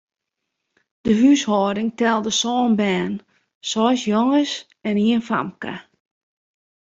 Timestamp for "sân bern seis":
2.41-3.99